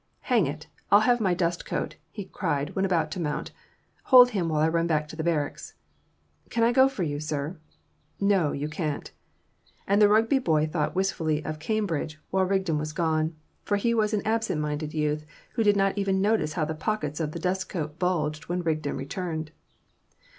[0.21, 0.65] "Hang it!
[0.91, 3.51] I'll have my dust coat," he cried when about to mount.
[4.05, 5.75] "Hold him while I run back to the barracks."
[6.49, 7.59] "Can't I go for you, sir?"
[8.19, 9.11] "No, you can't."
[9.85, 14.11] And the Rugby boy thought wistfully of Cambridge while Rigden was gone; for he was
[14.11, 17.69] an absent minded youth, who did not even notice how the pockets of the dust
[17.69, 19.51] coat bulged when Rigden returned.